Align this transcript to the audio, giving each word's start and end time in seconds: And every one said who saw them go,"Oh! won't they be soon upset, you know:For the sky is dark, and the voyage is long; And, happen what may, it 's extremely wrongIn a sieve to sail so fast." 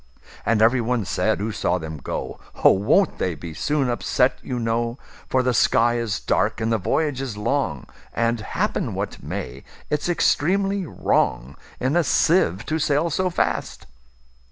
And 0.47 0.63
every 0.63 0.81
one 0.81 1.05
said 1.05 1.37
who 1.37 1.51
saw 1.51 1.77
them 1.77 1.97
go,"Oh! 1.99 2.71
won't 2.71 3.19
they 3.19 3.35
be 3.35 3.53
soon 3.53 3.87
upset, 3.87 4.39
you 4.41 4.57
know:For 4.57 5.43
the 5.43 5.53
sky 5.53 5.97
is 5.99 6.19
dark, 6.19 6.59
and 6.59 6.71
the 6.73 6.79
voyage 6.79 7.21
is 7.21 7.37
long; 7.37 7.85
And, 8.11 8.39
happen 8.39 8.95
what 8.95 9.21
may, 9.21 9.63
it 9.91 10.01
's 10.01 10.09
extremely 10.09 10.85
wrongIn 10.87 11.95
a 11.95 12.03
sieve 12.03 12.65
to 12.65 12.79
sail 12.79 13.11
so 13.11 13.29
fast." 13.29 13.85